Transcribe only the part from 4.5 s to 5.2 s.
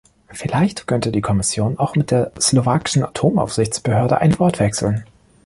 wechseln.